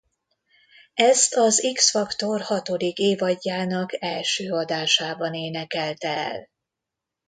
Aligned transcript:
Ezt 0.93 1.33
az 1.35 1.71
X 1.73 1.89
Factor 1.91 2.41
hatodik 2.41 2.97
évadjának 2.97 4.01
első 4.01 4.51
adásában 4.51 5.33
énekelte 5.33 6.07
el. 6.15 6.49